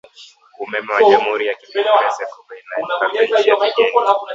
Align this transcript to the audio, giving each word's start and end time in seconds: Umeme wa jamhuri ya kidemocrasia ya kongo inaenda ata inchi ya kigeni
Umeme 0.63 0.89
wa 0.95 1.01
jamhuri 1.09 1.45
ya 1.47 1.55
kidemocrasia 1.59 2.23
ya 2.25 2.31
kongo 2.33 2.53
inaenda 2.61 2.93
ata 2.95 3.21
inchi 3.23 3.49
ya 3.49 3.55
kigeni 3.55 4.09